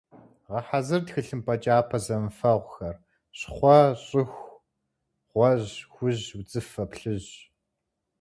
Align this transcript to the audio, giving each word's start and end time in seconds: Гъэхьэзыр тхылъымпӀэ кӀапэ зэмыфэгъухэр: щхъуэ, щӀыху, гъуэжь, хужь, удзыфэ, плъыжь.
Гъэхьэзыр 0.49 1.01
тхылъымпӀэ 1.05 1.55
кӀапэ 1.63 1.97
зэмыфэгъухэр: 2.05 2.95
щхъуэ, 3.37 3.77
щӀыху, 4.07 4.53
гъуэжь, 5.29 5.71
хужь, 5.93 6.25
удзыфэ, 6.39 6.83
плъыжь. 6.91 7.31